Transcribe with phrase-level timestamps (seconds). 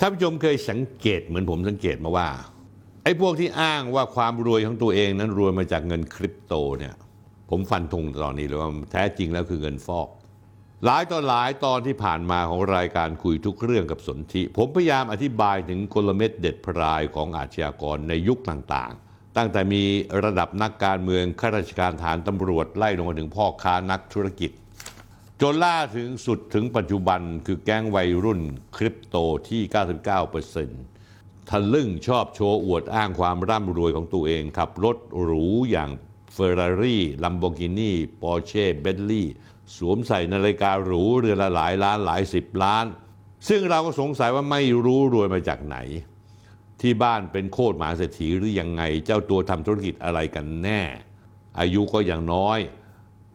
[0.00, 2.28] ท่านผู้ชมเคยสังเกตเหมือนผมสังเกตมาว่า
[3.04, 6.94] ไอ้พวกที่อ้างว่าความรวยของตัวเองนั้นรวยมาจากเงินคริปโตเนี่ย
[7.50, 10.08] ผมฟันธงตอนนี้เลยว่าแท้จริงแล้วคือเงินฟอก
[10.84, 19.82] หลายต่อหลายตอนที่ผ่านมาของรายการคุยทุกเรื่องกับสนธิผมพยายามอธิบายถึงกลเม็ดเด็ดพรายของอาชญากรในยุคต่างๆ ตั้งแต่มี
[20.24, 24.50] ระดับนักการเมืองข้าราชการฐานตำรวจไล่ลงมาถึงพ่อค้านักธุรกิจ
[25.42, 28.40] จนล่าถึงสุดถึงปัจจุบันคือแก๊งวัยรุ่น
[28.76, 29.16] คริปโต
[29.48, 29.62] ที่
[30.56, 35.90] 99%ทะลึ่งชอบโชว์อวดอ้างความร่ำรวยของตัวเองขับรถหรูอย่าง
[36.32, 37.92] เฟอร์รารี่ลัมโบกินี
[38.22, 39.28] ปอร์เช่เบนลี่
[39.76, 42.86] สวมใส่นาฬิกาหรูเรือละหลายล้านหลายสิบล้าน
[43.48, 45.76] ซึ่งเราก็สงสัยว่าไม่รู้รวยมาจากไหน
[46.80, 50.82] ที่บ้านเป็นโคตรหมาเศรษฐีหรือยังไง เจ้าตัวทำธุรกิจอะไรกันแน่
[51.60, 52.58] อายุก็ยังน้อย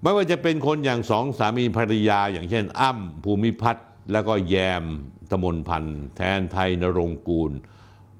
[0.02, 4.84] ไม่ว่าจะเป็นคนอย่างสองสามีภรรยา อย่างเช่น อ้ำภูมิพัฒน์แล้วก็แยม
[5.32, 7.52] ตมนพันธ์ แทนไทยนรงค์กูล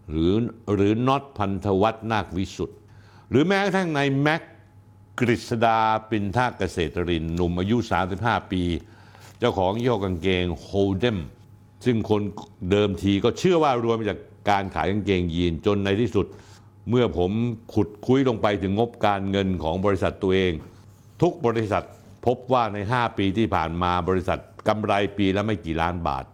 [0.10, 0.34] หรือ
[0.76, 2.78] หรือน็อตพันธวัฒนาควิสุทธ์
[3.30, 4.42] หรือแม้กระทั่งในแม็ก
[5.20, 5.80] กฤษดา
[6.10, 7.78] ปินทาเกษตรินหนุ่มอายุ
[8.16, 8.64] 35 ปี
[9.40, 11.18] เจ้าของยี่ห้อกางเกงโฮเดม
[11.86, 12.22] ซึ่งคน
[12.72, 16.26] เดิมทีก็เชื่อว่ารวยมาจากการขายกางเกงยีนจนในที่สุด
[16.90, 17.32] เมื่อผม
[17.74, 20.54] ขุดคุยลงไปถึงงบการเงินของบริษัทตัวเอง
[21.22, 21.86] ทุกบริษัท
[22.26, 26.26] พบว่าใน 5 ปีที่ผ่านมาบริษัทกำไรปีละไม่กี่ล้านบาท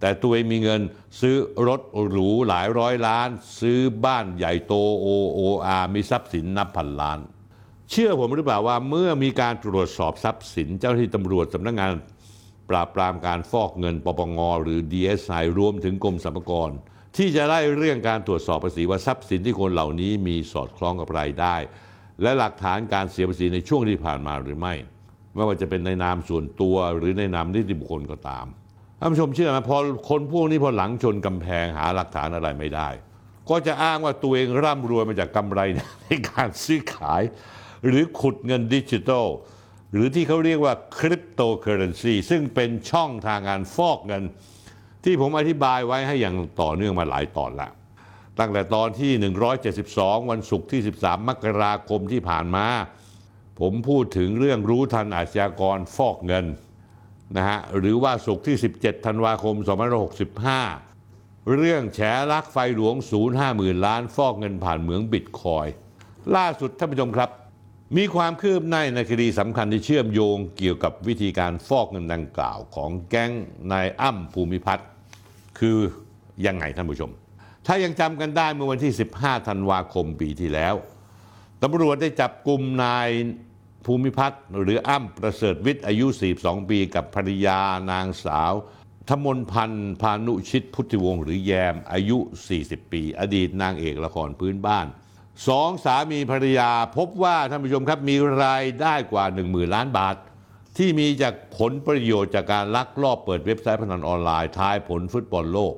[0.00, 0.80] แต่ตัวเองมีเงิน
[1.20, 1.36] ซื้อ
[1.68, 3.28] รถหรูหลายร้อยล้าน
[3.60, 7.18] ซื้อบ้านใหญ่โตโอโออามีทรัพย์สินนับพันล้าน
[7.90, 11.90] เชื่อผมหรือเปล่าว่าเมื่อมีการตรวจสอบทรัพย์สิน เจ้าหน้าที่ตำรวจสำนักงาน
[12.70, 16.70] ปราบปรามการฟอกเงินปปงหรือ DSI รวมถึงกรมสรรพากร
[17.16, 21.56] ที่จะได้เรื่องการตรวจสอบภาษีว่าทรัพย์สินที่คนเหล่านี้มีสอดคล้องกับรายได้
[22.22, 24.74] และหลักฐานการเสียภาษีในช่วงที่ผ่านมาหรือไม่
[25.34, 28.46] ไม่ว่าจะเป็นในนามส่วนตัวหรือในนามนิติบุคคลก็ตาม
[28.98, 29.76] ท่านผู้ชมเชื่อไหมพอ
[30.08, 32.88] คนพวกนี้พอหลังชนกำแพงหาหลักฐานอะไรไม่ได้
[33.50, 35.60] ก็จะอ้างว่าตัวเองร่ำรวยมาจากกำไร
[36.02, 37.22] ในการซื้อขาย
[37.86, 39.26] หรือขุดเงินดิจิทัล
[39.92, 44.22] หรือที่เขาเรียกว่าคริปโตเคอเรนซีซึ่งเป็นช่องทางการฟอกเงิน
[45.04, 47.72] ที่ผมอธิบายไว้ให้อย่างต่อเนื่องมาหลายตอนแล้ว
[48.38, 49.12] ตั้งแต่ตอนที่
[49.72, 52.66] 172 วันศุกร์ที่ 13 มกราคมที่ผ่านมา
[53.60, 56.46] ผมพูดถึงเรื่องรู้ทันอาชญากรฟอกเงิน
[57.36, 59.56] นะฮะหรือว่าศุกร์ที่ 17 ธันวาคม
[60.72, 62.00] 2565 เรื่องแฉ
[62.32, 65.66] ลักไฟหลวงศูนย์ห้าหมื่นล้านฟอกเงินผ่านเหมืองบิตคอย
[66.36, 67.30] ล่าสุดท่านผู้ชมครับ
[67.96, 73.32] มีความคืบหน้าในคดีสำคัญที่เชื่อมโยงเกี่ยวกับวิธีการฟอกเงินดังกล่าวของแก๊ง
[73.72, 74.88] นายอ้ำภูมิพัฒน์
[75.58, 75.78] คือ
[76.46, 77.10] ยังไงท่านผู้ชม
[77.66, 80.74] ถ้ายังจำกันได้เมื่อวันที่ 15 ธันวาคมปีที่แล้ว
[81.62, 83.08] ตำรวจได้จับกลุ่มนาย
[83.86, 86.06] ภูมิพัฒน์หรืออ้ำประเสริฐวิทย์อายุ
[86.38, 87.58] 42 ปีกับภรรยา
[87.90, 88.52] นางสาว
[89.08, 92.18] ธมนพันธ์พานุชิตพุทธิวงศ์หรือแยมอายุ
[92.56, 94.86] 40 ปี อดีตนางเอกละครพื้นบ้าน
[95.48, 100.16] สองสามีภรรยาพบว่าท่านผู้ชมครับมีรายได้กว่า 1 0,000 ล้านบาท
[100.76, 105.74] ที่มีจากผลประโยชน์จากการลักลอบเปิดเว็บไซต์พนันออนไลน์ทายผลฟุตบอลโลก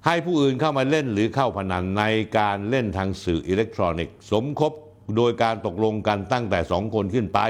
[0.06, 2.04] ให้ผู้อื่นเข้ามาเล่นหรือเข้าพนันใน
[2.38, 4.72] การเล่นทางสื่ออิเล็กทรอนิกส์ สมคบ
[5.16, 7.40] โดยการตกลงกันตั้งแต่สองคนขึ้นไป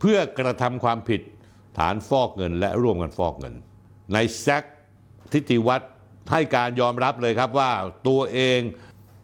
[0.00, 1.20] เพื่อกระทำความผิด
[1.78, 3.54] ฐานฟอกเงินและร่วมกันฟอกเงิน
[4.14, 4.64] นายแซก
[5.32, 5.90] ทิติวัฒน์
[6.32, 7.70] ให้การยอมรับเลยครับว่า
[8.08, 8.60] ตัวเอง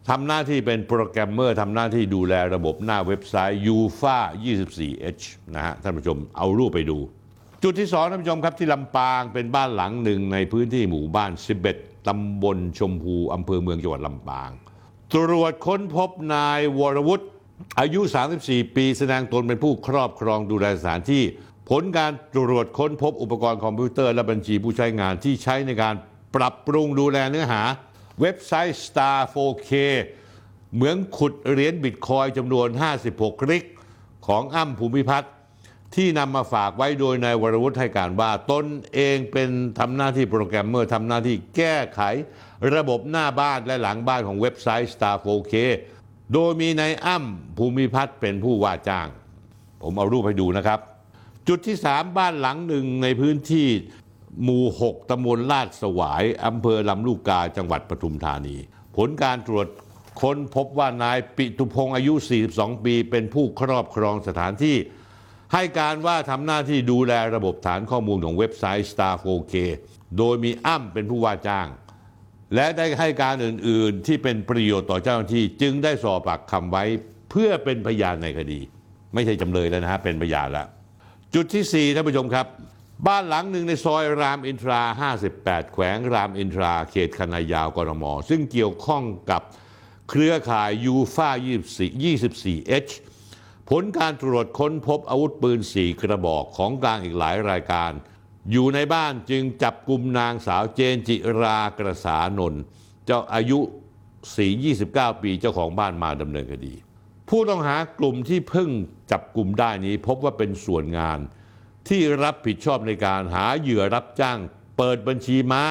[0.09, 5.23] ทำหน้าที่เป็นโปรแกรมเมอร์ทำหน้าที่ดูแลระบบหน้าเว็บไซต์ UFA 24H
[5.55, 6.97] นะฮะท่านผู้ชมเอารูปไปดู
[7.63, 14.49] จุดที่สองท่านผู้ชมครับที่ลำปางเป็นบ้านหลังหนึ่งในพื้นที่หมู่บ้าน 11 ตำบลชมพูอำเภอเมืองจังหวัดลำปาง
[15.13, 17.25] ตรวจค้นพบนายวรวุฒิ
[17.79, 18.01] อายุ
[18.37, 21.23] 34 ปีแสดงตนเป็นผู้ครอบครองดูแลสถานที่
[21.69, 25.95] ผลการตรวจค้นพบอุปกรณ์คอมพิวเตอร์และบัญชีผู้ใช้งานที่ใช้ในการ
[26.35, 27.61] ปรับปรุงดูแลเนื้อหา
[28.21, 29.71] เว็บไซต์ Star 4K
[30.75, 32.67] เหมืองขุดเหรียญบิตคอยน์จำนวน
[33.05, 33.65] 56 rig
[34.27, 35.31] ของอ้ำภูมิพัฒน์
[35.95, 39.49] ที่นำมาฝากไว้โดยนายวรวุฒิให้การว่า ตนเองเป็น
[39.79, 42.01] ทำหน้าที่โปรแกรมเมอร์ทำหน้าที่แก้ไข
[42.75, 45.53] ระบบหน้าบ้านและหลังบ้านของเว็บไซต์ Star 4K
[46.33, 49.07] โดยมีนายอ้ำภูมิพัฒน์เป็นผู้ว่าจ้าง
[49.81, 50.79] ผมเอารูปให้ดูนะครับ
[51.47, 53.67] จุดที่ 3 บ้านหลังหนึ่งในพื้นที่
[54.43, 58.55] หมู่ 6ตำบลลาดสวายอำเภอลำลูกกาจังหวัดปทุมธานี
[58.95, 59.67] ผลการตรวจ
[60.21, 62.13] ค้นพบว่านายปิตุพงศ์อายุ
[62.49, 64.77] 42 ปี เป็นผู้ครอบครองสถานที่
[65.53, 69.53] ให้การว่าทำหน้าที่ดูแลระบบฐานข้อมูลของเว็บไซต์ Star 4K
[70.17, 71.67] โดยมีอ้ำเป็นผู้ว่าจ้าง
[72.55, 76.83] และได้ให้การอื่น ๆ ที่เป็นประโยชน์ต่อเจ้าหน้าที่ จึงได้สอบปากคำไว้
[77.31, 78.59] เพื่อเป็นพยานในคดี
[79.13, 80.67] ไม่ใช่จำเลยแล้วนะฮะเป็นพยานแล้ว
[81.35, 82.45] จุดที่ 4 ท่านผู้ชมครับ
[83.07, 84.81] บ้านหลังหนึ่งในซอยรามอินทรา
[85.27, 89.41] 58 แขวงรามอินทรา เขตคณะยาวกรมซึ่งเกี่ยวข้องกับ
[90.09, 91.29] เครือข่ายยูฟ่า
[91.67, 92.91] 24 24H
[93.75, 97.91] ผลการตรวจค้นพบอาวุธปืน4กระบอกของกลางอีกหลายรายการ
[98.51, 102.61] อยู่ในบ้านจึงจับกลุ่มนางสาวเจนจิรากระสานนท์
[103.05, 103.59] เจ้าอายุ
[104.35, 106.73] 4 29 ปีเจ้าของบ้านมาดำเนินคดี
[107.29, 108.69] ผู้ต้องหากลุ่มที่เพิ่ง
[109.11, 111.19] จับกลุ่มได้นี้พบว่าเป็นส่วนงาน
[111.87, 114.39] ที่รับผิดชอบในการหาเหยื่อรับจ้าง
[114.77, 115.63] เปิดบัญชีม้า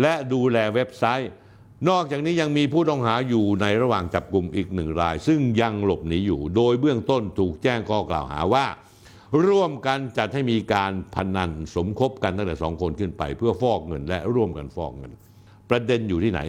[0.00, 1.30] และดูแลเว็บไซต์
[1.88, 8.66] นอกจากนี้ยังมีผู้ต้องหาอยู่ในระหว่างจับกลุ่มอีกหนึ่งราย ซึ่งยังหลบหนีอยู่ โดยเบื้องต้นถูกแจ้งข้อกล่าวหาว่า
[9.46, 15.12] ร่วมกันจัดให้มีการพนันสมคบกันตั้งแต่สองคนขึ้นไป เพื่อฟอกเงินและร่วมกันฟอกเงิน
[15.70, 16.40] ประเด็นอยู่ที่ไหน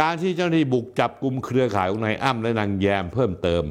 [0.00, 3.64] การที่เจ้าหน้าที่บุกจับกลุ่มเครือข่ายของนายอ้ำและนางแยมเพิ่มเติม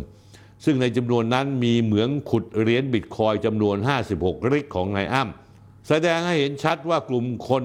[0.66, 3.76] ซึ่งในจำนวนนั้นมีเหมืองขุดเหรียญบิตคอยน์จำนวน
[4.14, 7.64] 56 rig ของนายอ้ำแสดงให้เห็นชัดว่ากลุ่มคน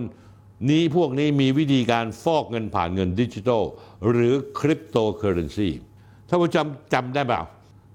[0.70, 3.64] นี้พวกนี้มีวิธีการฟอกเงินผ่านเงินดิจิทัล
[4.10, 5.68] หรือคริปโตเคอเรนซี
[6.28, 7.42] ท่านผู้ชมจำได้เปล่า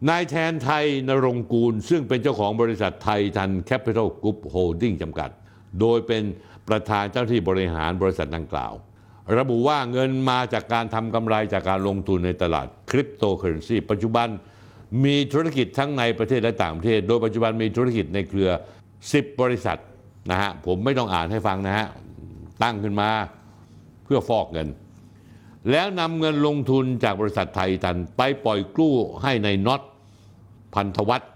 [0.09, 5.29] นายแทนไท ณรงค์กูล ซึ่งเป็นเจ้าของบริษัทไทยทันแคปิตอลกรุ๊ปโฮลดิ้งจำกัด
[5.79, 6.23] โดยเป็น
[6.67, 8.73] ประธานเจ้าหน้าที่บริหารบริษัทดังกล่าว
[9.37, 14.27] ระบุว่าเงินมาจากการทำกำไรจากการลงทุนในตลาดคริปโตเคอเรนซีปัจจุบัน
[15.03, 18.49] มีธุรกิจทั้งในประเทศและต่างประเทศ โดยปัจจุบันมีธุรกิจในเครือ
[18.95, 19.79] 10 บริษัท
[20.31, 21.87] นะฮะผมไม่ต้องอ่านให้ฟังนะฮะ
[22.63, 23.09] ตั้งขึ้นมา
[24.03, 24.67] เพื่อฟอกเงิน
[25.71, 28.93] แล้วนำเงินลงทุนจากบริษัทไทยทันไปปล่อยกู้
[29.23, 29.81] ให้นายน็อต
[30.75, 31.29] พันธวัฒน์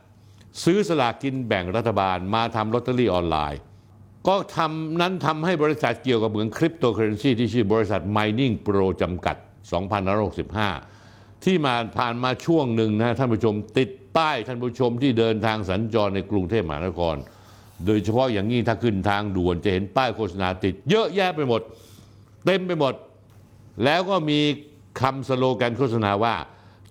[0.63, 3.59] ซื้อสลากกินแบ่งรัฐบาลมาทำลอตเตอรี่ออนไลน์
[4.27, 9.35] ก็ทำนั้นทำให้บริษัทเกี่ยวกับเหมืองคริปโตเคอเรนซีที่ชื่อบริษัท Mining Pro จำกัด
[10.19, 17.15] 2565 ที่มาผ่านมาช่วงหนึ่งนะท่านผู้ชมติดป้ายท่านผู้ชมที่เดินทางสัญจรในกรุงเทพมหานคร
[17.85, 21.61] โดยเฉพาะอย่างยิ่งถ้าขึ้นทางด่วนจะเห็นป้ายโฆษณาติด เยอะแยะไปหมด
[22.45, 22.93] เต็มไปหมด
[23.83, 24.39] แล้วก็มี
[25.01, 26.35] คำสโลแกนโฆษณาว่า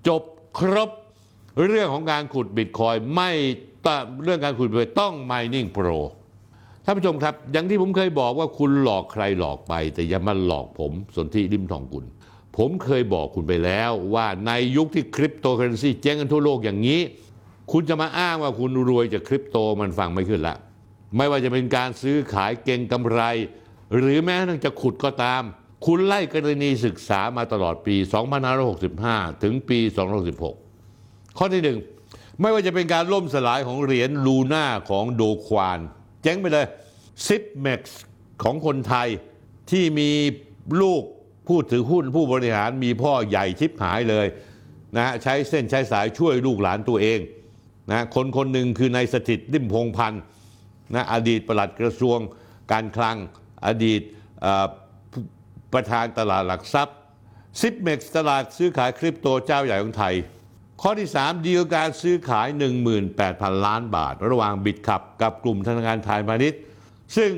[0.08, 0.22] จบ
[0.58, 0.90] ครบ
[1.68, 3.30] เรื่องของการขุดบิตคอยไม่
[3.86, 6.00] ต้องเรื่องการขุดบิตคอยต้อง Mining Pro
[6.84, 12.04] ท่านผู้ชมครับ อย่างที่ผมเคยบอกว่าคุณหลอกใครหลอกไป แต่อย่ามาหลอกผมสนธิริมทองกุล
[12.56, 17.00] ผมเคยบอกคุณไปแล้วว่าในยุคที่คริปโตเคอเรนซีเจ๊งกันทั่วโลกอย่างนี้
[17.72, 20.56] คุณจะมาอ้างว่าคุณรวยจากคริปโตมันฟังไม่ขึ้นละ
[21.16, 23.20] ไม่ว่าจะเป็นการซื้อขายเก่งกำไร
[23.96, 25.42] หรือแม้กระทั่งจะขุดก็ตาม
[25.86, 27.96] คุณไล่กรณีศึกษามาตลอดปี
[28.68, 29.78] 2565 ถึงปี
[30.58, 31.78] 216ข้อที่หนึ่ง
[32.40, 35.80] ไม่ว่าจะเป็นการล่มสลายของเหรียญลูน่าของโดควาน
[36.22, 36.66] เจ๊งไปเลย
[37.26, 38.02] Zipmex
[38.42, 39.08] ของคนไทย
[39.70, 40.10] ที่มี
[40.80, 41.02] ลูก
[41.48, 44.26] ผู้ถือหุ้นผู้บริหารมีพ่อใหญ่ชิบหายเลย
[44.96, 47.18] นะใช้เส้นใช้สายช่วยลูกหลานตัวเอง
[47.90, 50.22] นะคนคนหนึ่งคือนายสถิตริมพงพันธ์
[50.94, 52.18] นะอดีตปลัดกระทรวง
[52.72, 53.16] การคลัง
[53.66, 54.00] อดีต
[55.72, 56.96] ประธานตลาดหลักทรัพย์
[57.60, 60.14] Zipmex ตลาดซื้อขายคริปโตเจ้าใหญ่ของไทย
[60.82, 62.48] ข้อที่ 3 ดีลการซื้อขาย
[63.06, 66.60] 18,000 ล้านบาท ระหว่าง Bitkub กับกลุ่มธนาคารไทยพาณิชย์
[67.16, 67.32] ซึ่ง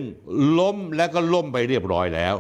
[0.58, 2.34] ล้มและก็ล่มไปเรียบร้อยแล้ว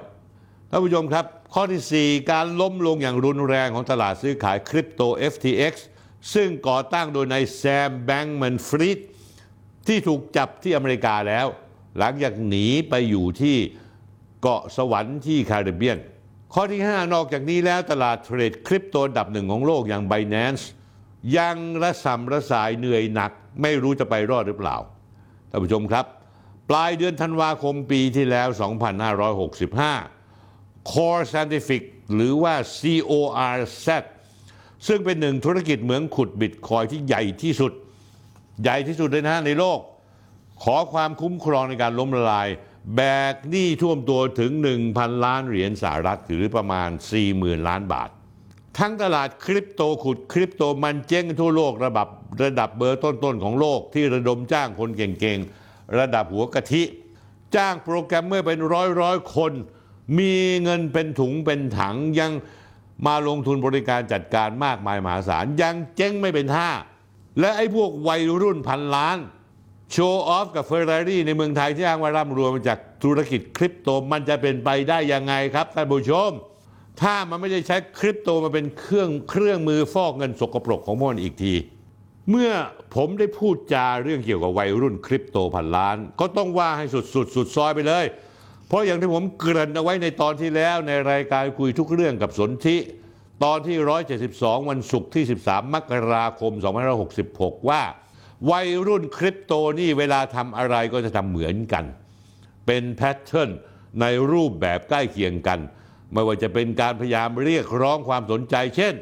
[0.70, 5.74] ท่านผู้ชมครับ ข้อที่ 4 การล้มลงอย่างรุนแรงของตลาดซื้อขายคริปโต FTX
[6.34, 8.98] ซึ่งก่อตั้งโดยนายแซมแบงก์แมนฟรีด
[9.88, 11.46] ที่ถูกจับที่อเมริกาแล้ว
[11.98, 13.56] หลังจากหนีไปอยู่ที่
[14.42, 15.98] เกาะสวรรค์ที่แคริบเบียน
[16.54, 20.64] ข้อที่ 5 นอกจากนี้แล้วตลาดเทรดคริปโตอันดับหนึ่งของโลกอย่าง Binance
[21.36, 24.76] ยังระส่ำระสายเหนื่อยหนัก ไม่รู้จะไปรอดหรือเปล่า
[25.50, 26.04] ท่านผู้ชมครับ
[26.70, 28.48] ปลายเดือนธันวาคมปีที่แล้ว
[29.88, 31.82] 2565 Core Scientific
[32.14, 33.88] หรือว่า CORZ
[34.86, 37.72] ซึ่งเป็นหนึ่งธุรกิจเหมืองขุดบิตคอยที่ใหญ่ที่สุด
[38.62, 39.78] ใหญ่ที่สุดเลยนะฮะในโลก
[40.62, 42.48] ขอความคุ้มครองในการล้มละลาย
[42.96, 43.00] แบ
[43.32, 44.52] กหนี้ท่วมตัวถึง
[44.86, 46.88] 1,000 ล้านเหรียญสหรัฐหรือประมาณ
[47.28, 48.08] 40,000 ล้านบาท
[48.78, 52.08] ทั้งตลาดคริปโตขุดคริปโตมันเจ๊งทั่วโลกระดับ
[52.44, 56.82] ระดับเบอร์ต้นๆของโลกที่ระดมจ้างคนเก่งๆ ระดับหัวกะทิ
[57.56, 59.52] จ้างโปรแกรมเมอร์เป็นร้อยร้อยๆคน
[60.18, 62.32] มีเงินเป็นถุงเป็นถังยัง
[63.06, 66.68] มาลงทุนบริการจัดการมากมายมหาศาลยังเจ๊งไม่เป็นท่า
[67.40, 69.18] และไอ้พวกวัยรุ่นพันล้าน
[69.92, 76.30] โชว์ออฟกับเฟอร์รารี่ในเมืองไทยที่อ้างว่าร่ำรวยมาจากธุรกิจคริปโตมันจะเป็นไปได้ยังไงครับท่านผู้ชม
[77.02, 81.54] ถ้ามันไม่ได้ใช้คริปโตมาเป็นเครื่องเครื่องมือฟอกเงินสกปรกของมันอีกที
[82.30, 82.50] เมื่อ
[82.94, 88.04] ผมได้พูดจาเรื่องเกี่ยวกับวัยรุ่นคริปโตพันล้าน ก็ต้องว่าให้สุดสุดสุดซอยไปเลย
[88.68, 92.76] เพราะอย่างที่ผมเกริ่นเอาไว้ในตอนที่แล้วในรายการคุยทุกเรื่องกับสนธิ
[93.44, 93.76] ตอนที่
[94.24, 96.52] 172 วันศุกร์ที่ 13 มกราคม
[97.10, 97.82] 2566 ว่า
[98.50, 101.84] วัยรุ่นคริปโตนี่เวลาทำอะไรก็จะทำเหมือนกัน
[102.66, 103.50] เป็น pattern
[104.00, 105.58] ในรูปแบบใกล้เคียงกัน
[106.12, 108.94] ไม่ว่าจะเป็นการพยายามเรียกร้องความสนใจ เช่น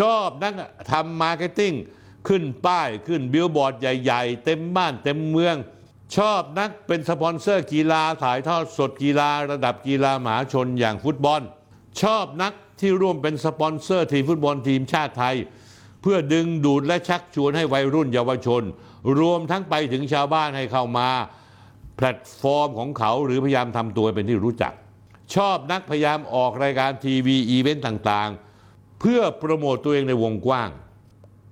[0.00, 0.52] ชอบนัก
[0.90, 1.74] ทำ marketing
[2.28, 5.56] ขึ้นป้ายขึ้นบิลบอร์ดใหญ่ ๆ เต็มบ้านเต็มเมือง
[6.16, 11.42] ชอบนักเป็นสปอนเซอร์กีฬาถ่ายทอดสดกีฬาระดับกีฬามหาชนอย่างฟุตบอล
[12.02, 15.36] ชอบนัก ที่ร่วมเป็นสปอนเซอร์ทีมฟุตบอลทีมชาติไทย
[16.02, 18.62] เพื่อดึงดูดและชักชวนให้วัยรุ่นเยาวชน
[19.18, 21.08] รวมทั้งไปถึงชาวบ้านให้เข้ามา
[21.96, 24.72] แพลตฟอร์มของเขาหรือพยายามทำตัวเป็นที่รู้จัก
[25.34, 30.70] ชอบนักพยายามออกรายการทีวีอีเวนต์ต่างๆ เพื่อโปรโมตตัวเองในวงกว้าง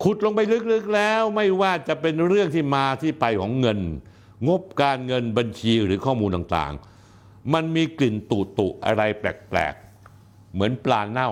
[0.03, 0.41] ขุดลงไป
[0.73, 3.79] ลึกๆแล้วไม่ว่าจะเป็นเรื่องที่มาที่ไปของเงิน
[4.49, 9.75] งบการเงินบัญชีหรือข้อมูลต่างๆ มันมีกลิ่นตุตุอะไรแปลก
[10.53, 11.31] เหมือนปลาเน่า